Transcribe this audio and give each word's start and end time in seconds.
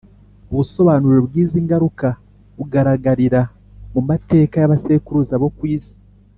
Ubusobanuro 0.51 1.17
bw’izi 1.27 1.57
ngaruka 1.65 2.07
bugaragarira 2.57 3.41
mu 3.93 4.01
mateka 4.09 4.55
ya 4.57 4.71
basekuruza 4.71 5.35
bo 5.43 5.49
ku 5.57 5.63
isi. 5.75 5.95